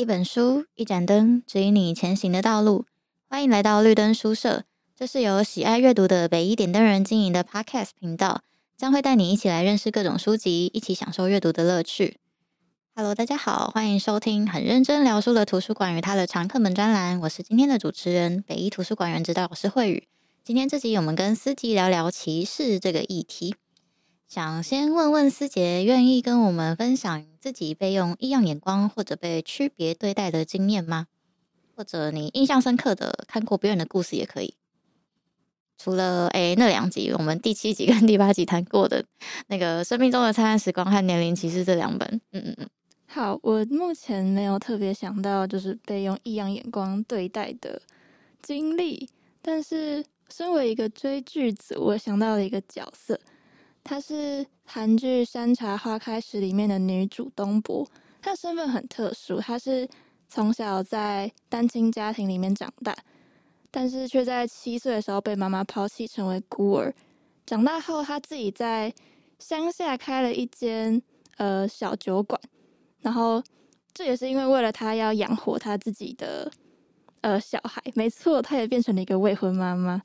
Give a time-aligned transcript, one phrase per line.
[0.00, 2.86] 一本书，一盏灯，指引你前行的道路。
[3.28, 4.64] 欢迎来到绿灯书社，
[4.96, 8.40] 这是由喜爱阅读的北一点灯人经营的 Podcast 频道，
[8.78, 12.16] 将会带你一起来认识各种书籍，一起享受阅读的乐趣。
[12.94, 17.20] Hello，大家好，欢迎收听很认真聊书的图书馆与它的常客们专栏。
[17.20, 20.08] 我是今天的主持人，北一图书馆员指导老师慧宇。
[20.42, 23.54] 今天这集我们跟思杰聊聊歧视这个议题。
[24.30, 31.08] 想先问问思杰，愿意跟我们分享自己被用异样眼光或者被区别对待的经验吗？
[31.74, 34.54] 或者你印象深刻的看过别人的故事也可以。
[35.76, 39.04] 除了诶那两集，我们第七集跟第八集谈过的
[39.48, 42.68] 那个《生命中的灿烂时光》和《年龄歧视》这两本，嗯嗯嗯。
[43.06, 47.82] 好，我目前没有特别想到就是被用异样眼光对待的
[48.40, 49.08] 经历，
[49.42, 53.18] 但是身为一个追剧者，我想到了一个角色。
[53.82, 57.88] 她是韩剧《山茶花开时》里面的女主东博，
[58.22, 59.88] 她的身份很特殊，她是
[60.28, 62.96] 从小在单亲家庭里面长大，
[63.70, 66.94] 但是却在七岁的时候被妈妈抛弃，成为孤儿。
[67.44, 68.92] 长大后，她自己在
[69.38, 71.02] 乡下开了一间
[71.38, 72.40] 呃小酒馆，
[73.00, 73.42] 然后
[73.92, 76.48] 这也是因为为了她要养活她自己的
[77.22, 80.00] 呃小孩，没错，她也变成了一个未婚妈妈。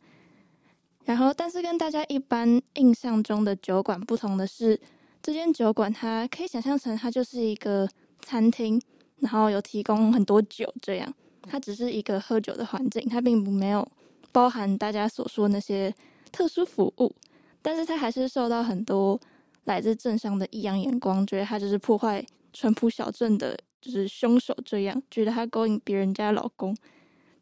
[1.06, 4.80] 然后，但是跟大家一般印象中的酒馆不同的是，
[5.22, 7.88] 这间酒馆它可以想象成它就是一个
[8.22, 8.82] 餐厅，
[9.18, 13.88] 然后有提供很多酒，这样它只是一个喝酒的环境，它并不没有
[14.32, 15.94] 包含大家所说那些
[16.32, 17.16] 特殊服务，
[17.62, 19.20] 但是它还是受到很多
[19.66, 26.76] 来自镇上的异样眼光，觉得它就是破坏淳朴小镇的，就是凶手这样，觉得它勾引别人家老公。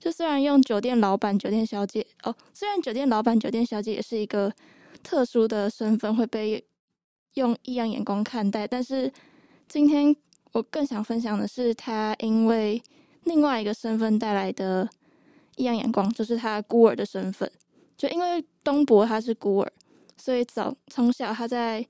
[0.03, 4.53] 就虽然用酒店老板、酒店小姐哦，虽然酒店老板、酒店小姐也是一个
[5.01, 6.61] 特殊的身份，会被
[7.35, 9.09] 用异样眼光看待，但是
[9.65, 10.13] 今天
[10.51, 12.83] 我更想分享的是，他因为
[13.23, 14.89] 另外一个身份带来的
[15.55, 17.49] 异样眼光，就是他孤儿的身份。
[17.95, 19.71] 就因为东博他是孤儿，
[20.17, 21.87] 所以早从小他在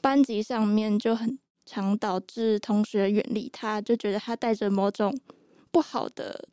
[0.00, 5.14] 班级上面就很常导致同学远离他，就觉得他带着某种
[5.70, 6.48] 不好的。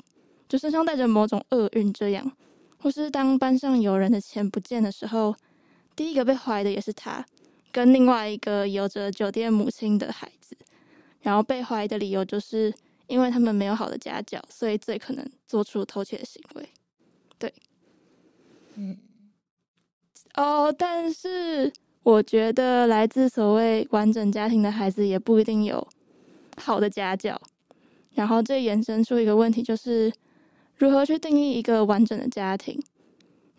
[0.47, 2.31] 就身上带着某种厄运，这样，
[2.77, 5.35] 或是当班上有人的钱不见的时候，
[5.93, 7.25] 第一个被怀的也是他，
[7.71, 10.55] 跟另外一个有着酒店母亲的孩子，
[11.21, 12.73] 然后被怀疑的理由就是
[13.07, 16.69] 因为他们没有好的家教，所以最可能做出偷窃的行为。
[17.37, 17.53] 对，
[18.75, 18.97] 嗯，
[20.35, 25.85] 哦，但是我觉得来自所谓完整家庭的孩子也不一定有
[26.55, 27.41] 好的家教，
[28.13, 30.09] 然后这延伸出一个问题就是。
[30.77, 32.81] 如何去定义一个完整的家庭？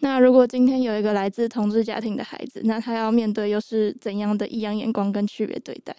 [0.01, 5.97] 那如果今天有一个来自同志家庭的孩子，那他要面对又是怎样的异样眼光跟区别对待？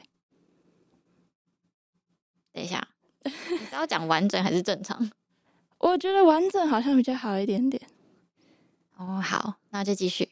[2.54, 2.88] 等一下，
[3.24, 5.12] 你是要讲完整还是正常？
[5.80, 7.82] 我觉得完整好像比较好一点点。
[8.96, 10.30] 哦，好，那就继续。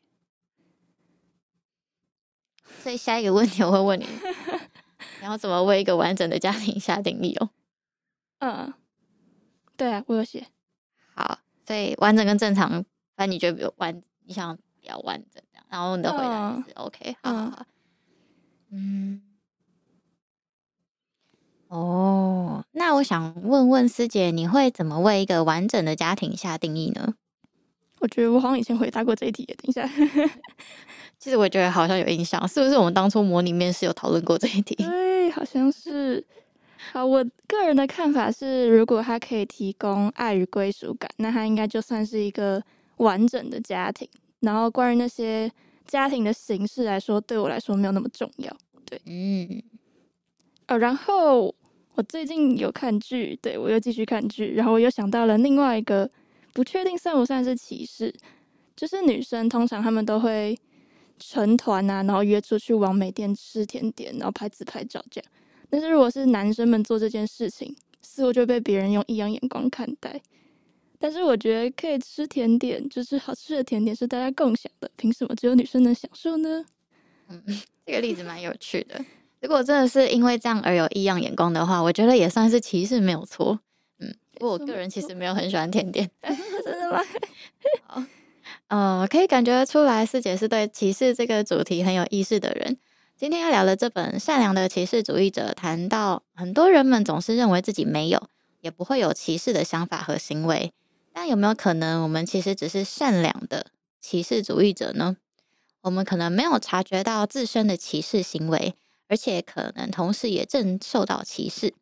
[2.81, 4.05] 所以下一个问题我会问你：
[5.19, 7.49] 你要怎么为一个完整的家庭下定义哦？
[8.39, 8.73] 嗯，
[9.75, 10.47] 对啊，我有写。
[11.17, 12.69] 好，所以完整跟正常，
[13.15, 17.65] 反正你觉得比较完，你想比较完整这样，然后你的回答是、嗯、OK，好好好，
[18.69, 19.21] 嗯，
[21.69, 27.15] 哦，那我想问问师姐，你会怎么为一个完整的家庭下定义呢？
[27.99, 29.89] 我觉得我好像以前回答过这一题，等一下，
[31.17, 34.75] 其实我觉得好像有印象，是不是我们当初模拟面试有讨论过这一题？
[34.75, 36.23] 对，好像是。
[36.91, 42.61] 好，我个人的看法是，如果他可以提供爱与归属感，那他应该就算是一个
[42.97, 44.07] 完整的家庭。
[44.39, 45.51] 然后，关于那些
[45.87, 48.55] 家庭的形式来说，对我来说没有那么重要。
[48.85, 49.61] 对，嗯，
[50.67, 51.53] 呃，然后
[51.95, 56.09] 我最近有看剧，对，我又继续看剧，然后我又想到了另外一个，
[56.53, 58.13] 不确定算不算是歧视，
[58.75, 60.57] 就是女生通常她们都会
[61.17, 65.31] 成团啊，然后约出去往美店吃甜点，然后拍自拍照这样。
[65.69, 70.21] 但是如果是男生们做这件事情，似乎就被别人用异样眼光看待。
[70.99, 76.65] 但是我觉得可以吃甜点，就是好吃的甜点是大家共享的，凭什么只有女生能享受呢？
[77.27, 77.43] 嗯，
[77.85, 78.99] 这个例子蛮有趣的。
[79.39, 83.59] 如果真的是因为这样而有异样眼光的话，我觉得也算是歧视，没有错。
[83.99, 86.09] 嗯，不过我个人其实没有很喜欢甜点。
[86.65, 86.99] 真的吗？
[87.85, 88.03] 好，
[88.69, 92.77] 呃，可以感觉出来，师姐是对歧视这个主题很有意识的人。
[93.17, 98.29] 今天要聊的这本《善良的歧视主义者》谈到，很多人们总是认为自己没有，
[98.61, 100.71] 也不会有歧视的想法和行为。
[101.11, 105.17] 但有没有可能，我们其实只是善良的歧视主义者呢？
[105.81, 108.75] 我们可能没有察觉到自身的歧视行为，
[109.07, 111.73] 而且可能同时也正受到歧视。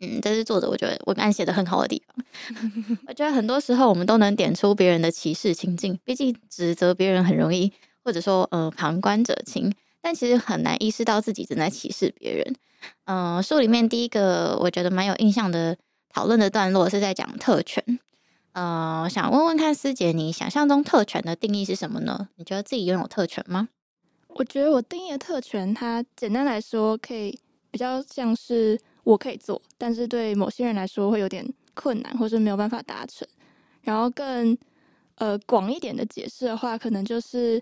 [0.00, 2.24] 嗯，这是作者我觉得文案写得很好的地方。
[3.06, 7.70] 我觉得很多时候我们都能点出别人的歧视情境，毕竟指责别人很容易，
[8.02, 12.54] 或者说呃旁观者清，但其实很难意识到自己正在歧视别人。
[13.04, 15.76] 嗯、呃，书里面第一个我觉得蛮有印象的
[16.08, 17.82] 讨论的段落是在讲特权。
[18.52, 22.28] 嗯、呃，想问问看师姐，你想象中特权的定义是什么呢？
[22.36, 23.68] 你觉得自己拥有特权吗？
[24.28, 27.38] 我觉得我定义的特权，它简单来说可以
[27.70, 28.78] 比较像是。
[29.04, 31.42] 我可以做，但是对某些人来说会有点
[31.72, 33.26] 困难，或是没有办法达成。
[33.80, 34.54] 然后更
[35.14, 37.58] 呃广一点的解释的话，可能就是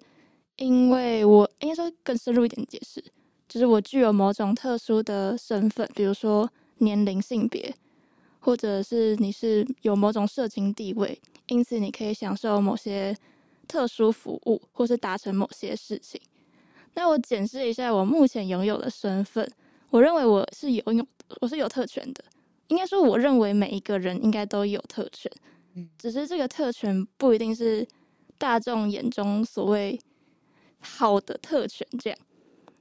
[0.56, 3.02] 因为我应该说更深入一点解释，
[3.48, 7.74] 就是我具有某种特殊的身份，比如说年龄、性别，
[8.40, 13.16] 或者是你是有某种社经地位，因此你可以享受某些
[13.68, 16.20] 特殊服务，或是达成某些事情。
[16.94, 19.46] 那我检视一下我目前拥有的身份。
[19.90, 21.06] 我认为我是有有
[21.40, 22.24] 我是有特权的，
[22.68, 25.30] 应该说我认为每一个人应该都有特权，
[25.98, 27.86] 只是这个特权不一定是
[28.38, 29.98] 大众眼中所谓
[30.80, 32.18] 好的特权这样。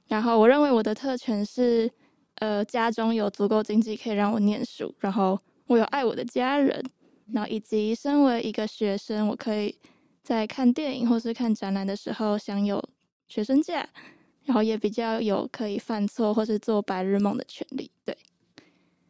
[0.08, 1.90] 然后我认为我的特权是，
[2.36, 6.84] 呃，家中有足够经济可以让我念书，然后我有爱我的家人，
[7.32, 9.76] 然后以及身为一个学生，我可以
[10.22, 12.82] 在看电影或是看展览的时候享有
[13.28, 13.88] 学生价。
[14.44, 18.16] 然后也比较有可以犯错或是做白日梦的权利，对。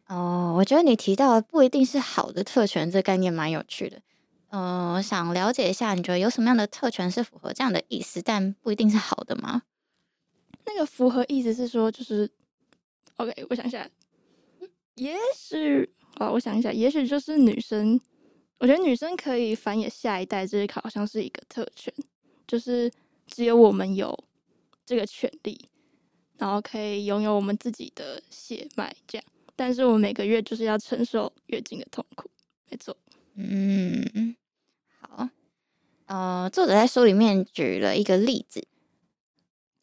[0.07, 4.01] 哦，我觉得你提到的不一定是好的特权，这概念蛮有趣的。
[4.49, 9.63] 嗯、呃，想了解一下，你觉得有什么样的特权是符合这样的意思，但不一定是好的吗？
[10.65, 12.29] 那个符合意思是说，就是
[13.17, 13.89] ，OK，我想一下，
[14.95, 15.89] 也许，
[16.19, 17.99] 哦，我想一下，也许就是女生，
[18.59, 21.93] 我觉得女生可以繁衍下一代，这个好像是一个特权，
[22.47, 22.91] 就是
[23.27, 24.17] 只有我们有。
[24.89, 25.67] 这个权利，
[26.37, 29.27] 然后可以拥有我们自己的血脉，这样。
[29.53, 32.31] 但是我每个月就是要承受月经的痛苦，
[32.71, 32.95] 没错。
[33.37, 34.35] 嗯，
[34.99, 35.29] 好。
[36.07, 38.65] 呃，作者在书里面举了一个例子，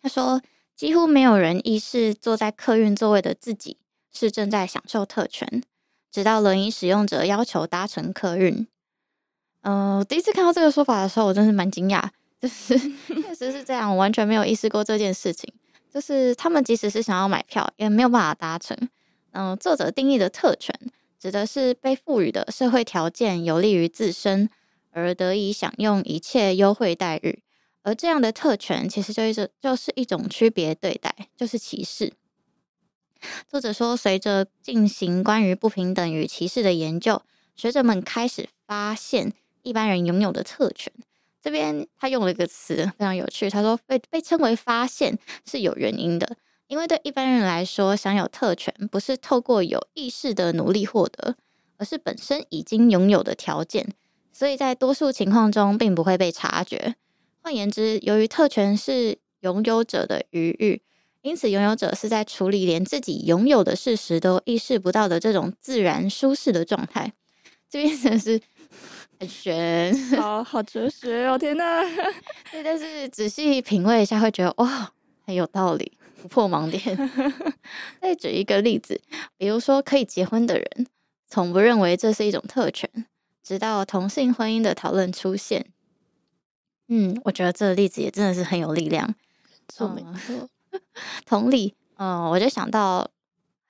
[0.03, 0.43] 他说，
[0.75, 3.79] 几乎没有人意识坐在客运座位的自己
[4.13, 5.63] 是正在享受特权，
[6.11, 8.67] 直到轮椅使用者要求搭乘客运。
[9.61, 12.03] 呃，第一次看到这个说法的时候，我真是蛮惊讶。
[12.41, 15.51] 就是确实是这样，我完全没有意识过这件事情。
[15.91, 18.77] 就是他们即使是想要买票，也没有办法达成。
[19.31, 20.75] 嗯、作者定义的特权，
[21.25, 24.51] 指的是被赋予的社会条件有利于自身，
[24.91, 27.43] 而得以享用一切优惠待遇。
[27.83, 32.13] 而这样的特权，其实就是就是一种区别对待，就是歧视。
[33.49, 37.23] 作者说，随着进行关于不平等与歧视的研究，
[37.57, 39.33] 学者们开始发现
[39.63, 40.93] 一般人拥有的特权。
[41.41, 45.19] 这边他用了一个词非常有趣，他说被被称为发现
[45.51, 51.37] 是有原因的，因为对一般人来说，享有特权不是透过有意识的努力获得，
[51.77, 53.89] 而是本身已经拥有的条件，
[54.33, 56.95] 所以在多数情况中并不会被察觉。
[57.41, 60.81] 换言之，由于特权是拥有者的余欲，
[61.23, 67.13] 因此拥有者是在处理连自己拥有的事实都意识不到的这种自然舒适的状态。
[67.69, 68.41] 这边真的是。
[69.21, 71.39] 很玄，好好哲学哦！
[71.39, 71.83] 天哪，
[72.51, 74.93] 对，但是仔细品味一下，会觉得哇，
[75.25, 75.93] 很有道理，
[76.25, 76.97] 突破盲点。
[78.01, 78.99] 再举一个例子，
[79.37, 80.87] 比如说可以结婚的人，
[81.29, 82.89] 从不认为这是一种特权，
[83.43, 85.67] 直到同性婚姻的讨论出现。
[86.89, 89.15] 嗯，我觉得这个例子也真的是很有力量。
[89.69, 90.49] 错，没错。
[91.27, 93.07] 同理，嗯，我就想到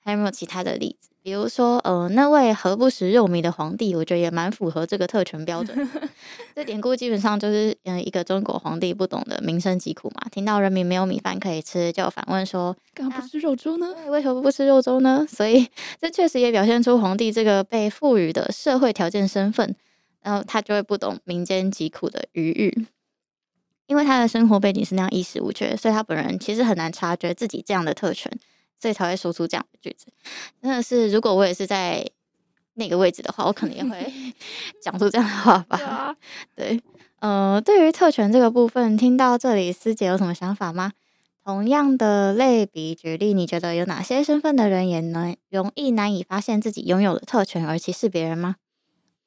[0.05, 1.09] 还有没有其他的例子？
[1.23, 5.75] 比如说，呃，那位何不食肉糜的皇帝，我觉得也蛮符合这个特权标准。
[6.55, 13.87] 这典故基本上就是，嗯，一个中国皇帝不懂得民生疾苦嘛，听到人民没有米饭可以吃，就反问说：“干嘛不吃肉粥呢？
[14.09, 15.67] 为什么不吃肉粥呢？”所以，
[15.99, 19.75] 这确实也表现出皇帝这个被赋予的社会条件身份，
[20.21, 22.85] 然后他就会不懂民间疾苦的余裕，
[23.87, 28.31] 因为他的生活背景是那样衣食无缺，所以他本人其实很难察觉自己这样的特权。
[28.79, 30.07] 所以才会说出这样的句子，
[30.61, 32.05] 真的是，如果我也是在
[32.75, 34.11] 那个位置的话，我可能也会
[34.81, 36.15] 讲出这样的话吧。
[36.55, 36.81] 对，
[37.19, 40.93] 呃，对于特权这个部分，听到这里，师姐有什么想法吗？
[41.43, 48.55] 同样的类比举例，你觉得有哪些身份的人也能容易难以发现自己拥有的特权而歧视别人吗？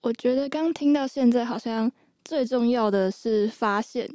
[0.00, 1.90] 我觉得刚听到现在，好像
[2.24, 4.08] 最重要的是发现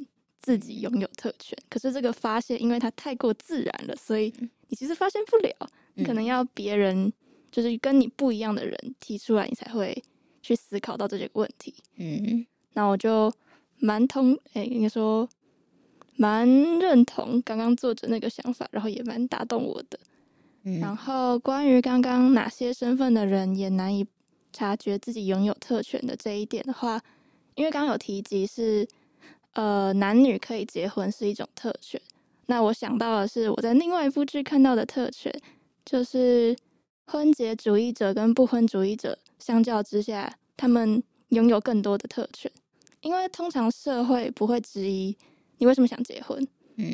[0.44, 1.58] 自己拥有特权。
[1.68, 4.32] 可是这个发现，因为它太过自然了，所以。
[4.68, 5.54] 你其实发现不了，
[5.94, 7.12] 你可能要别人
[7.52, 10.02] 就是跟你不一样的人提出来，你才会
[10.42, 11.72] 去思考到这个问题。
[11.96, 13.32] 嗯，那我就
[13.78, 15.28] 蛮同，哎、欸，应该说
[16.16, 16.48] 蛮
[16.80, 20.00] 认同刚刚作者那个想法，然后也蛮打动我的。
[20.64, 24.04] 嗯、然后关于刚刚哪些身份的人也难以
[24.52, 27.00] 察觉自己拥有特权的这一点的话，
[27.54, 28.88] 因为刚刚有提及是
[29.54, 32.00] 呃男女可以结婚是一种特权，
[32.46, 35.32] 那我想到的是我在另外一部剧看到的特权，
[35.84, 36.54] 就是
[37.06, 42.50] 婚结主义者跟不婚主义者相较之下，他们拥有更多的特权，
[43.00, 45.16] 因为通常社会不会质疑
[45.58, 46.46] 你为什么想结婚。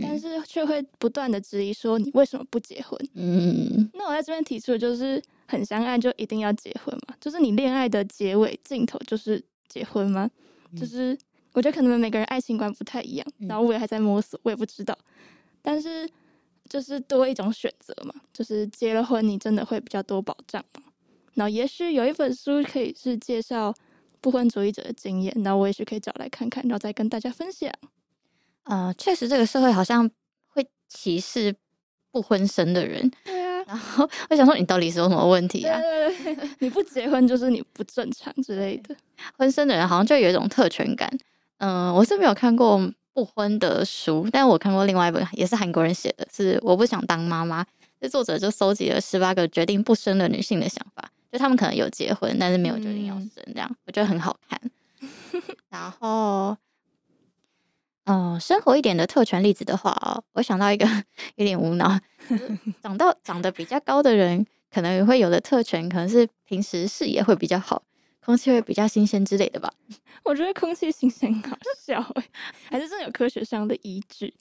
[0.03, 3.01] 但是却会不断的质疑说，你为什么不结婚？
[3.15, 7.15] 嗯，那我在这边提出的就是很相爱就一定要结婚嘛？
[7.19, 10.31] 就是你恋爱的结尾尽头就是结婚吗？
[10.79, 11.17] 就是
[11.53, 14.97] 我觉得可能每个人爱情观不太一样，然后我也还在摸索，我也不知道。
[15.63, 16.09] 但是
[16.69, 20.83] 就是多一种选择嘛，就是结了婚你真的会比较多保障嘛。
[21.35, 23.75] 然后也许有一本书可以是介绍
[24.21, 27.73] 不婚主义者的经验，然后我也许可以找来看看，然后再跟大家分享。
[28.65, 30.09] 呃，确实，这个社会好像
[30.49, 31.55] 会歧视
[32.11, 33.11] 不婚生的人。
[33.25, 35.81] 对啊，然后我想说，你到底是有什么问题啊？
[35.81, 38.95] 对对对， 你不结婚就是你不正常之类的。
[39.37, 41.11] 婚生的人好像就有一种特权感。
[41.61, 42.79] 嗯、呃，我是没有看过
[43.15, 47.65] 不婚的书，但我看过另外一本，也是韩国人写的，是我不想当妈妈。
[48.01, 54.61] 这作者就搜集了十八个决定不生的女性的想法，就他们可能有结婚，但是没有决定要生，这样、嗯、我觉得很好看。
[55.71, 56.57] 然后。
[58.05, 59.95] 嗯、呃，生活一点的特权例子的话，
[60.33, 60.85] 我想到一个
[61.37, 62.01] 有点无脑，
[62.83, 67.83] 长到长得比较高的人可能会有的特权，可能是平时视野会比较好，
[68.25, 69.73] 空气会比较新鲜之类的吧。
[70.23, 72.25] 我觉得空气新鲜搞笑哎，
[72.71, 74.33] 还是真的有科学上的依据，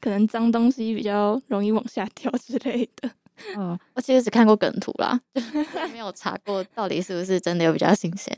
[0.00, 3.10] 可能脏东西比较容易往下掉之类的。
[3.56, 5.18] 嗯，我其实只看过梗图啦，
[5.90, 8.36] 没有查过到底是不是真的有比较新鲜。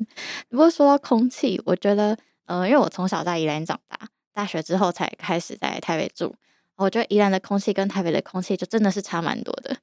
[0.48, 3.98] 不过说到空气，我觉得，呃，因为我从小在宜兰长大。
[4.32, 6.34] 大学之后才开始在台北住，
[6.74, 9.76] 我觉得宜兰的空气跟台北的空气就真的是差蛮多的，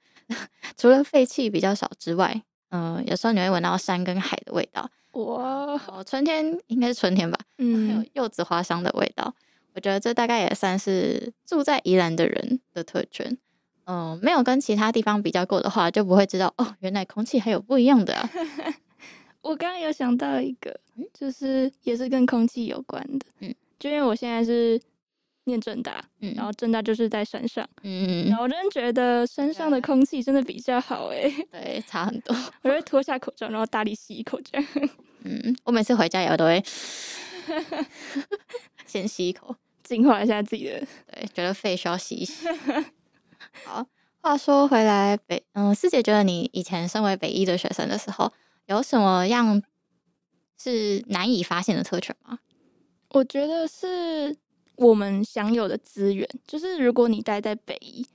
[0.75, 4.89] 除了废气比较少之外，嗯、呃，有时候你会闻到山跟海的味道。
[5.11, 9.33] 哇，哦春天应该是春天吧，嗯，还有柚子花香的味道。
[9.73, 13.37] 我觉得这大概也算是住在宜兰的人的特权。
[13.85, 18.29] 嗯、呃，没有跟其他地方比较过的话，就不会知道哦，原来空气还有不一样的啊。
[19.41, 20.79] 我刚刚有想到一个，
[21.13, 23.55] 就是也是跟空气有关的，嗯。
[23.79, 24.79] 就因为我现在是
[25.45, 32.35] 念正大，嗯，然后正大就是在山上，嗯，然后我真的觉得山上的空气真的比较好诶、欸， 对，差很多。
[32.61, 34.67] 我会脱下口罩，然后大力吸一口这样。
[35.23, 36.63] 嗯，我每次回家以后都会
[38.85, 40.79] 先吸一口，净化一下自己的，
[41.11, 42.47] 对，觉得肺需要吸一吸。
[43.65, 43.85] 好，
[44.21, 48.31] 话说回来，北，嗯，师姐觉得你以前身为北医的学生的时候，
[48.67, 49.61] 有什么样
[50.57, 52.39] 是难以发现的特权吗？
[53.09, 54.35] 我觉得是
[54.81, 58.05] 我们享有的资源，就是如果你待在北医，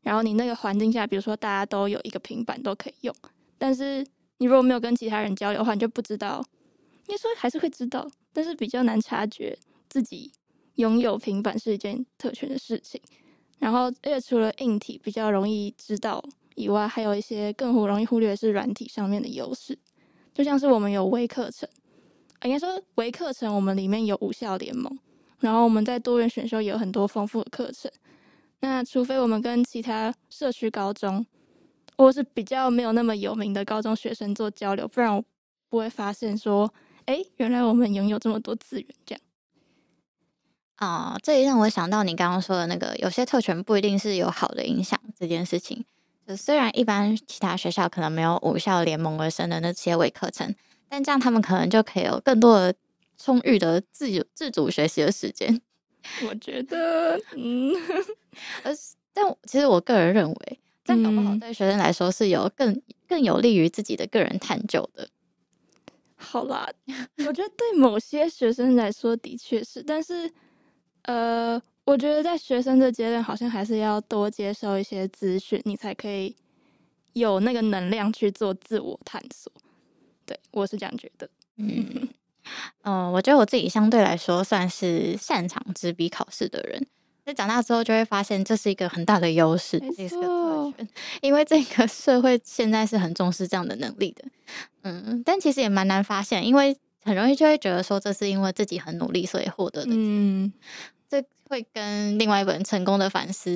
[0.00, 3.14] 然后你那个环境下，比如说大家都有一个平板都可以用，
[3.58, 4.04] 但是
[4.38, 6.44] 你如果没有跟其他人交流的话，你就不知道。
[7.06, 9.58] 应该说还是会知道，但是比较难察觉
[9.90, 10.32] 自己
[10.76, 12.98] 拥有平板是一件特权的事情。
[13.58, 19.78] 然后，而且除了硬体比较容易知道以外，还有一些更容易忽略的是软体上面的优势，
[20.32, 21.68] 就像是我们有微课程。
[22.42, 24.98] 应该说，微课程我们里面有五校联盟，
[25.40, 27.90] 然后我们在多元选修也有很多丰富的课程。
[28.60, 31.26] 那除非我们跟其他社区高中，
[31.98, 35.22] 或是比较没有那么有名的高中学生做交流，不然我
[35.68, 36.72] 不会发现说，
[37.04, 38.88] 哎，原来我们拥有这么多资源。
[39.04, 39.20] 这样
[40.76, 45.84] 啊，这也让我想到你刚刚说的那个，有些特权不一定是有好的影响这件事情。
[46.26, 50.54] 就虽然一般其他学校可能没有五校联盟而生的那些微课程。
[50.88, 52.74] 但这样，他们可能就可以有更多的
[53.16, 55.60] 充裕的自由自主学习的时间。
[56.28, 57.72] 我觉得，嗯，
[58.62, 58.72] 而
[59.12, 65.08] 但其实我个人认为，这样搞不好对学生来说是有更更有利于自己的个人探究的。
[66.16, 66.68] 好啦，
[67.26, 70.30] 我觉得对某些学生来说的确是，但是，
[71.02, 76.34] 呃，我觉得在学生的阶段，好像还是要多接受一些资讯，你才可以
[77.12, 79.52] 有那个能量去做自我探索。
[80.26, 81.28] 对，我是这样觉得。
[81.56, 82.08] 嗯
[82.82, 86.86] 嗯、呃，我觉得我自己相对来说算是擅长纸笔考试的人。
[87.24, 90.88] 在长大之后，就会发现这是一个很大的优势，这是个特权，
[91.22, 94.24] 因为这个社会现在是很重视这样的能力的。
[94.82, 99.92] 嗯，但其实也蛮难发现，因为很容易就会觉得说这是因为自己很努力所以获得的。
[99.92, 100.52] 嗯，
[101.08, 103.50] 这会跟另外一本《成功的反思》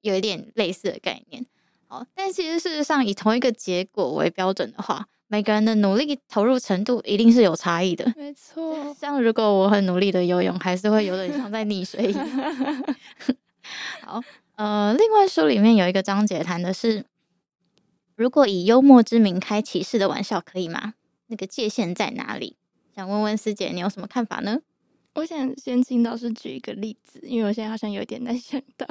[0.00, 1.44] 有一点类似的概念。
[1.88, 5.06] 好，但其实事实上以同一个结果为标准的话。
[5.32, 8.12] 每个人的努力投入程度一定是有差异的。
[8.18, 12.28] 没错，像如果我很努力的游泳，还是会有点像在溺水一样。
[14.04, 14.22] 好，
[14.56, 17.06] 呃，另外书里面有一个章节谈的是
[18.14, 20.92] 如果以幽默之名开歧视的玩笑，可以吗？
[21.28, 22.58] 那个界限在哪里？
[22.94, 24.60] 想问问师姐，你有什么看法呢？
[25.14, 28.86] 我想先请老师举一个例子，因为我现在好像有点难想到。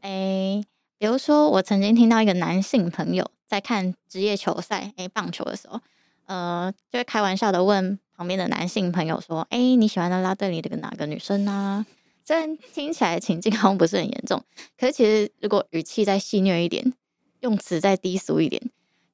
[0.00, 0.60] 哎，
[0.98, 5.80] 比如说，我曾经听到一个男性朋友在看职业球赛，哎，棒球的时候，
[6.26, 11.84] 呃，就会开玩笑的问旁边的男性朋友说：“哎，你喜欢的拉队里的哪个女生呢？”
[12.24, 14.40] 虽然听起来情境好像不是很严重，
[14.78, 16.92] 可是其实如果语气再戏谑一点，
[17.40, 18.62] 用词再低俗一点，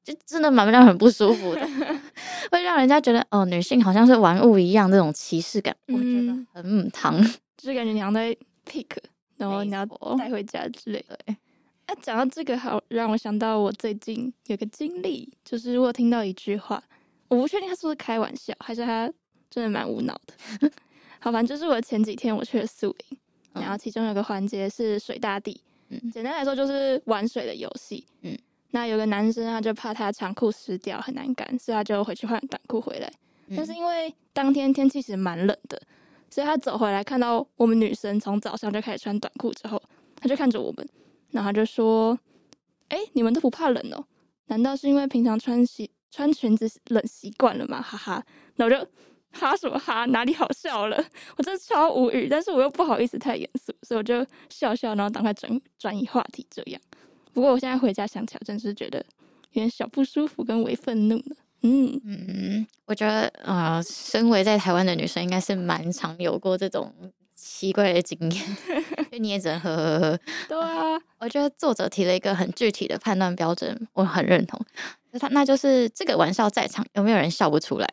[0.04, 1.66] 就真的蛮让人很不舒服的，
[2.52, 7.18] 会让人家觉得哦，女性好像是玩物一样，这种歧视感，我觉得很母汤，
[7.56, 8.36] 就是感觉你好像在
[8.70, 8.84] pick，
[9.38, 9.86] 然后你要
[10.18, 11.18] 带回家之类的。
[11.86, 16.82] 哎，讲到这个，好让我想到我最近有个经历，就是我听到一句话，
[17.28, 19.10] 我不确定他是不是开玩笑，还是他
[19.48, 20.70] 真的蛮无脑的。
[21.20, 23.18] 好，反正就是我前几天我去了宿营，
[23.54, 28.36] 然后其中有个环节是水大地，嗯，简单来说就是玩水的游戏，嗯，
[28.72, 33.10] 那有个男生他就怕他长裤湿掉很难干，所以他就回去换短裤回来，
[33.46, 35.80] 嗯，但是因为当天天气其实蛮冷的，
[36.30, 39.80] 所以他走回来看到我们女生从早上就开始穿短裤之后，
[40.20, 40.88] 他就看着我们，
[41.30, 42.18] 然后他就说
[42.88, 44.04] ：“哎，你们都不怕冷哦？
[44.46, 48.24] 难道是因为平常穿习穿裙子冷习惯了吗？”哈哈，
[48.56, 48.86] 那我就。
[49.32, 50.06] 哈什么哈？
[50.06, 50.96] 哪里好笑了？
[51.36, 56.46] 我真的超无语，但是我又不好意思太严肃，所以我就笑笑，然后赶快转转移话题。
[56.48, 56.80] 这样，
[57.34, 58.98] 不过我现在回家想起来，真是觉得
[59.50, 61.36] 有点小不舒服跟微愤怒呢。
[61.60, 66.90] 嗯嗯，我觉得呃，身为在台湾的女生，应该是蛮常有过这种
[67.34, 68.56] 奇怪的经验，
[69.16, 70.20] 就你也只能呵呵呵。
[70.46, 74.60] 对啊，我觉得作者提了一个很具体的判断标准，我很认同。
[75.10, 77.88] 那他那就是这个玩笑在场，有没有人笑不出来？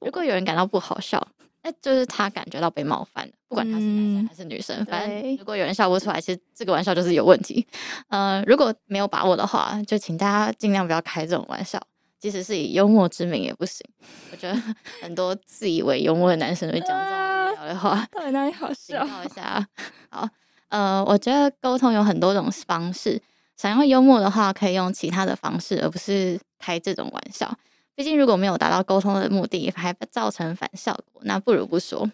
[0.00, 1.24] 如果有人感到不好笑，
[1.62, 3.32] 那就是他感觉到被冒犯了。
[3.46, 7.66] 不管他是男生还是女生，嗯、反正如果有人笑不出来，其实这个玩笑就是有问题。
[8.08, 11.80] 呃，如果没有把握的话，就请大家尽量不要开这种玩笑，
[12.18, 13.84] 即使是以幽默之名也不行。
[14.32, 14.56] 我觉得
[15.02, 19.04] 很多自以为幽默的男生会讲这种无聊的话，啊、到底哪里好笑？
[19.04, 19.68] 警告一下。
[20.10, 20.28] 好，
[20.70, 23.20] 呃，我觉得沟通有很多种方式，
[23.56, 27.56] 想要幽默的话，可以用其他的方式，而不是开这种玩笑。
[27.94, 32.10] 毕竟，如果没有达到沟通的目的，还造成反效果，那不如不说。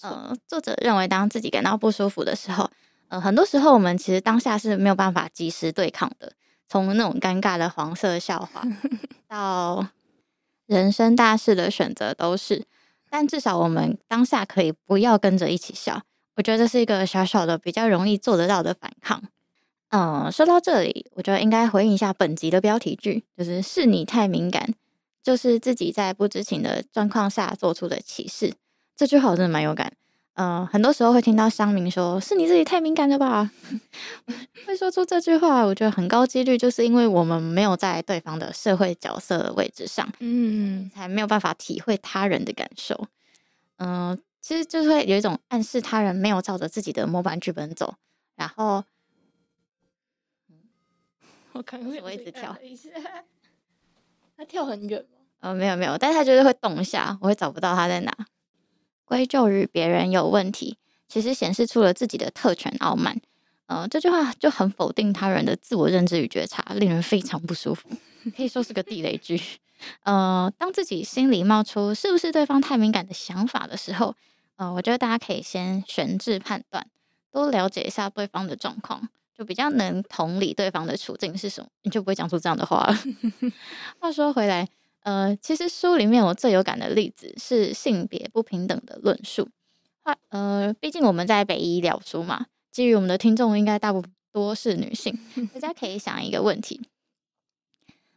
[0.00, 2.68] 呃，作者认为，当自己感到不舒服的时候，
[3.08, 6.32] 呃，很多时候我们其实当下是没有办法及时对抗的。
[6.68, 8.62] 从那种尴尬的黄色笑话，
[9.28, 9.86] 到
[10.66, 12.64] 人生大事的选择，都是。
[13.10, 16.00] 但至少我们当下可以不要跟着一起笑。
[16.36, 19.22] 我觉得这是一个小小的、比较容易做得到的反抗。
[19.90, 24.74] 嗯，说到这里，我觉得应该回应一下本集的标题句，就是“是你太敏感”，
[25.22, 28.54] 就是自己在不知情的状况下做出的歧视。
[28.96, 29.92] 这句话我真的蛮有感。
[30.34, 33.50] 嗯，很多时候会听到乡民说：“是你自己太敏感了吧？”
[34.66, 43.06] 会说出这句话，我觉得很高几率就是因为我们没有在对方的社会角色的位置上，嗯，才没有办法体会他人的感受。
[43.76, 47.94] 嗯，其实就是会有一种暗示他人没有照着自己的模板剧本走，
[48.36, 48.84] 然后。
[51.52, 52.56] 我看会，我一直跳，
[54.36, 55.18] 他跳很远吗？
[55.40, 58.12] 呃，没有没有，但是他就是会动一下，我会找不到他在哪。
[59.04, 60.78] 归咎于别人有问题，
[61.08, 63.20] 其实显示出了自己的特权傲慢。
[63.66, 67.88] 呃，这句话就很否定他人的自我认知与觉察，令人非常不舒服，
[68.34, 69.40] 可以说是个地雷句。
[70.04, 74.14] 呃，当自己心里冒出是不是对方太敏感的想法的时候，
[74.62, 76.86] 呃，我觉得大家可以先悬置判断，
[77.32, 79.08] 多了解一下对方的状况。
[79.34, 82.94] 就比较能同理对方的处境是什么，你就不会讲出这样的话了。
[83.98, 84.68] 话说回来，
[85.00, 89.48] 呃，其实书里面我最有感的例子是性别不平等的论述。
[90.04, 95.18] 话，呃，毕竟我们在北医聊书嘛，基于我们的听众应该大部分多是女性，
[95.54, 96.82] 大家可以想一个问题：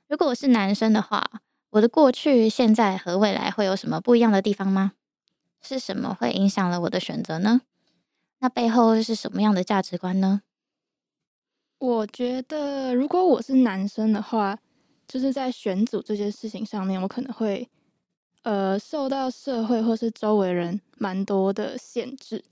[0.10, 1.26] 如果我是男生的话，
[1.72, 4.92] 我的过去、现在和未来会有什么不一样的地方吗？
[5.66, 7.62] 是什么会影响了我的选择呢？
[8.40, 10.44] 那背后是什么样的价值观呢？
[11.80, 14.60] 我觉得，如果我是男生的话，
[15.08, 17.68] 就是在选组这件事情上面，我可能会，
[18.44, 22.44] 呃，受到社会或是周围人蛮多的限制。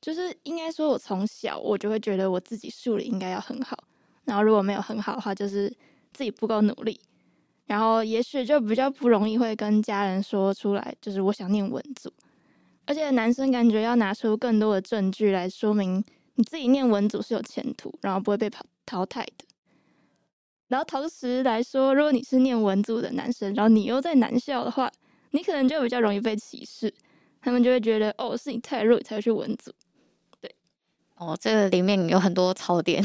[0.00, 3.76] 就是应该说，我从小我就会觉得我自己数理应该要很好，
[4.24, 5.68] 然后如果没有很好的话，就是
[6.12, 7.00] 自己不够努力，
[7.66, 12.12] 然后也许就比较不容易会跟家人说出来，就是我想念文组。
[12.86, 18.64] 而且男生感觉要拿出更多的证据来说明你自己念文组是有前途，然后不会被跑。
[18.84, 19.44] 淘汰的，
[20.66, 24.90] 然后同时来说，如果你是念文组的男生，然后你又在男校的话，
[25.30, 26.92] 你可能就比较容易被歧视，
[27.40, 29.72] 他们就会觉得哦，是你太弱才会去文组。
[30.40, 30.52] 对，
[31.16, 33.02] 哦，这个里面有很多槽点，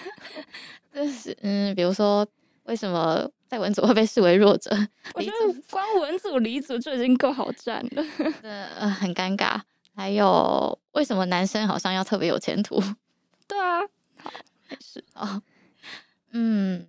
[0.94, 2.24] 就是嗯，比如说
[2.64, 4.70] 为什么在文组会被视为弱者？
[5.14, 8.04] 我觉得光文组、理组就已经够好战了，
[8.42, 9.60] 呃，很尴尬。
[9.96, 12.80] 还有，为什么男生好像要特别有前途？
[13.48, 13.80] 对啊，
[14.16, 14.30] 好，
[14.80, 15.42] 是哦，
[16.30, 16.86] 嗯。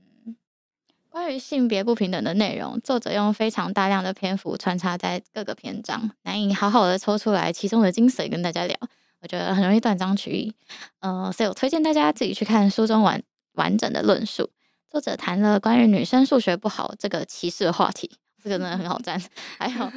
[1.10, 8.78] 关于性别不平等的内容，作者用非常大量的篇幅穿插在各个篇章，难以好好的抽出来其中的精髓跟大家聊，
[9.20, 10.54] 我觉得很容易断章取义。
[11.02, 13.22] 呃，所以我推荐大家自己去看书中完
[13.56, 14.50] 完整的论述。
[14.92, 18.12] 作者谈了关于女生数学不好这个歧视的话题，
[18.44, 19.18] 这个真的很好赞。
[19.58, 19.92] 还有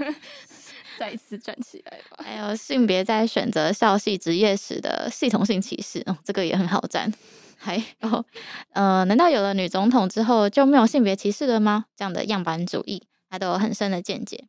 [0.96, 2.24] 再一次站起来吧。
[2.24, 7.12] 还有性别在选择校系职业时的系统性歧视，哦，这个也很好赞。
[7.56, 8.24] 还有，
[8.70, 11.86] 呃，难道有了女总统之后就没有性别歧视了吗？
[11.96, 14.46] 这样的样板主义，他都有很深的见解。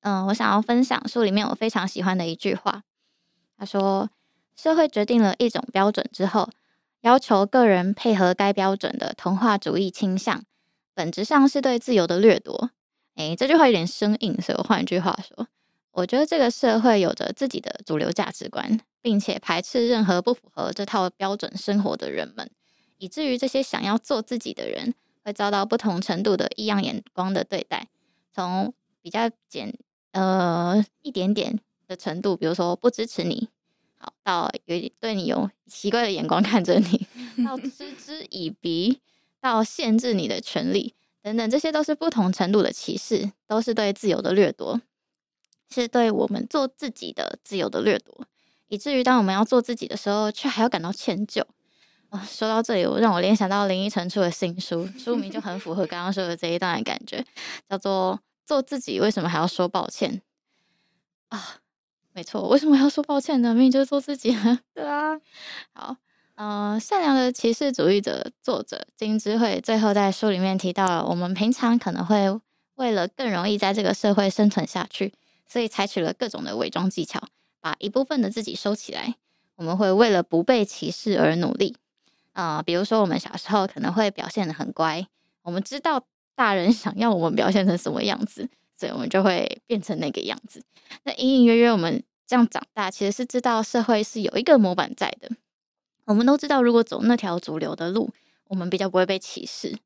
[0.00, 2.82] 嗯、呃，我想要分享书里面我非常喜欢的一句话。
[3.56, 4.10] 他说
[4.54, 6.50] ：“社会决定了一种标准之后，
[7.04, 10.42] 要求个人配合该标准的童话主义倾向，
[10.94, 12.70] 本质上是对自由的掠夺。”
[13.16, 15.46] 诶，这句话有点生硬，所以我换一句话说。
[15.92, 22.50] 我觉得这个社会有着自己的主流价值观，并且排斥任何不符合这套标准生活的人们，
[22.96, 27.88] 以至于这些想要做自己的人会遭到不同程度的异样眼光的对待。
[28.32, 29.78] 从比较简
[30.12, 33.50] 呃一点点的程度，比如说不支持你，
[34.04, 37.06] 好到有对你有奇怪的眼光看着你，
[37.44, 39.00] 到嗤之以鼻，
[39.40, 44.80] 到限制你的权利等等，这些都是不同程度的歧视，都是对自由的掠夺。
[45.70, 48.26] 是对我们做自己的自由的掠夺，
[48.68, 51.40] 以至于当我们要做自己的时候，却还要感到歉疚。
[52.10, 57.24] 啊、哦，说到这里，我让我联想到林依晨出的新书，书名就很符合刚刚说的这一段的感觉，
[57.68, 60.22] 叫做“做自己为什么还要说抱歉”
[61.30, 61.56] 啊？
[62.14, 63.48] 没错，为什么要说抱歉呢？
[63.52, 64.60] 明明就是做自己啊。
[64.72, 65.18] 对啊，
[65.74, 65.96] 好，
[66.36, 72.40] 嗯、呃，善良的歧视主义者作者金智慧最后在书里面提到了，我们平常可能会
[72.76, 75.12] 为了更容易在这个社会生存下去。
[75.46, 77.20] 所以采取了各种的伪装技巧，
[77.60, 79.14] 把一部分的自己收起来。
[79.56, 81.76] 我们会为了不被歧视而努力
[82.32, 85.06] 啊、呃，比如说我们小时候可能会表现的很乖，
[85.42, 88.48] 我们知道大人想要我们表现成什么样子，
[88.84, 90.62] 所以我们就会变成那个样子。
[91.04, 95.30] 那隐隐约约我们这样长大，其实是知道社会是有一个模板在的。
[96.04, 98.10] 我们都知道，如果走那条主流的路，
[98.48, 99.78] 我们比较不会被歧视。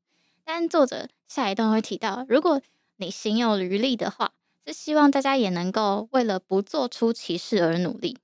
[0.43, 2.61] 但作者下一段会提到，如果
[2.97, 4.31] 你行有余力的话。
[4.67, 8.17] 是希望大家也能够为了不做出歧视而努力，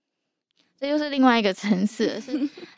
[0.78, 2.22] 这又是另外一个层次。
[2.22, 2.38] 是，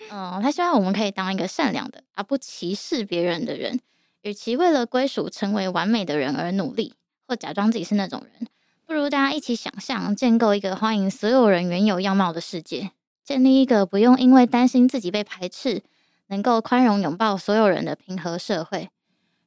[0.10, 3.78] 嗯，他希望我们可以当一个善良的，而不歧视别人的人。
[4.22, 6.94] 与其为了归属成为完美的人而努力，
[7.28, 8.48] 或假装自己是那种人，
[8.86, 12.92] 不如大家一起想象，建构一个欢迎所有人原有样貌的世界，
[13.24, 15.84] 建立一个不用因为担心自己被排斥，
[16.28, 18.90] 能够宽容拥抱所有人的平和社会。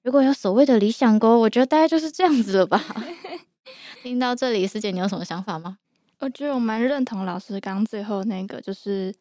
[0.02, 2.82] 如果有所谓的理想国，我觉得大概就是这样子了吧。
[4.02, 5.78] 听到这里，师姐，你有什么想法吗？
[6.20, 9.14] 我觉得我蛮认同老师刚最后那个，就是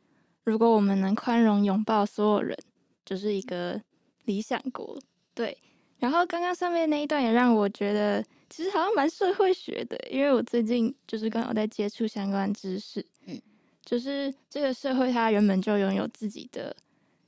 [0.44, 2.58] 如果我们能宽容拥抱所有人，
[3.06, 3.82] 就是一个
[4.26, 4.98] 理想国。
[5.34, 5.58] 对，
[5.98, 13.06] 然后刚刚上面那一段也让我觉得，其实好像蛮社会学的，因为我最近就是刚好在接触相关知识。
[13.26, 13.40] 嗯，
[13.86, 16.76] 就是这个社会它原本就拥有自己的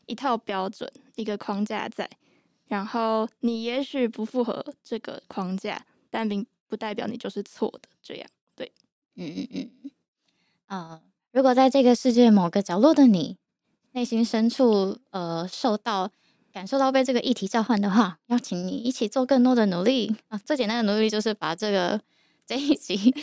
[0.08, 2.10] 一套标准、一个框架在，
[2.68, 8.72] 然后你也许不符合这个框架，但并不代表你就是错的，这样对，
[9.16, 9.92] 嗯嗯嗯，
[10.66, 13.38] 啊、呃，如果在这个世界某个角落的你，
[13.92, 16.10] 内心深处呃受到
[16.52, 20.38] 感受到被这个议题召唤的话，邀请你一起做更多的努力啊！
[20.46, 22.00] 最简单的努力就是把这个
[22.46, 23.14] 这一集，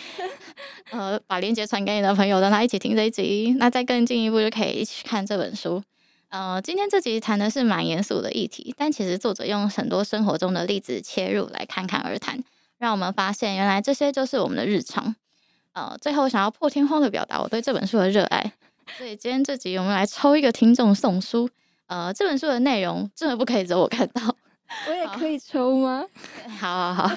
[0.90, 3.54] 呃，把链接传给你的朋友，让他一起听这一集。
[3.58, 5.82] 那再更进一步，就可以一起看这本书。
[6.30, 12.42] 呃，今天这集谈的是蛮严肃的议题，但其实作者用很多生活中的例子切入来侃侃而谈。
[12.78, 15.14] 让我们发现，原来这些就是我们的日常。
[15.72, 18.52] 呃，最后想要破天荒的表达我对这本书的热爱，
[18.96, 21.50] 所以今天这集我们来抽一个听众送书。
[21.88, 24.22] 呃，这本书的内容真的不可以只有我看到，
[24.88, 26.04] 我也可以抽吗？
[26.58, 27.14] 好 好好。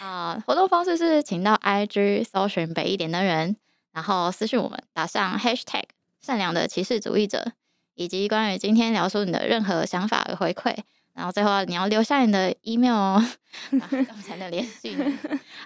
[0.00, 3.56] 啊、 呃，活动方式是请到 IG 搜寻北一点的人，
[3.92, 5.84] 然后私信我们，打上 Hashtag
[6.20, 7.52] 善良的歧视主义者，
[7.94, 10.76] 以及关于今天聊出你的任何想法和回馈。
[11.12, 13.24] 然后最后你要留下你的 email 哦，
[13.70, 15.18] 然后才能联系你。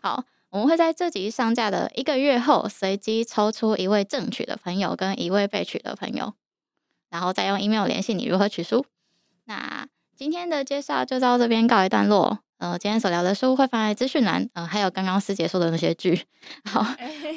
[0.02, 6.35] 好，我们会在这集上架的一个月后，随机抽出一位正取的朋友跟一位被取的朋友，
[7.14, 8.85] 然后再用 email 联系你如何取书。
[9.44, 12.40] 那今天的介绍就到这边告一段落。
[12.59, 16.24] 呃，今天所聊的书会放在资讯栏，呃，还有刚刚师姐说的那些剧。
[16.64, 16.83] 好，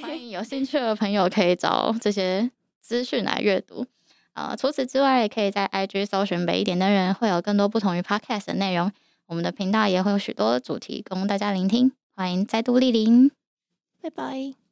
[0.02, 2.50] 欢迎有兴趣的朋友可以找这些
[2.82, 3.86] 资讯来阅读。
[4.34, 8.92] 呃，除此之外，也可以在 IG 搜寻北一点的人，会有更多不同于 Podcast 的内容。
[9.28, 13.30] 我们的频道也会有许多主题供大家聆听，欢迎再度莅临，
[14.02, 14.67] 拜拜。